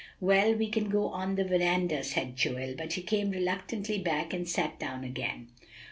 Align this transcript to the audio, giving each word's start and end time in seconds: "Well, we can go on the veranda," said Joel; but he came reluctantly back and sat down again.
"Well, 0.19 0.55
we 0.55 0.67
can 0.67 0.89
go 0.89 1.09
on 1.09 1.35
the 1.35 1.43
veranda," 1.43 2.03
said 2.03 2.35
Joel; 2.35 2.73
but 2.75 2.93
he 2.93 3.03
came 3.03 3.29
reluctantly 3.29 3.99
back 3.99 4.33
and 4.33 4.49
sat 4.49 4.79
down 4.79 5.03
again. 5.03 5.49